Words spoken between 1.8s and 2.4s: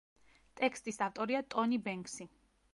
ბენქსი.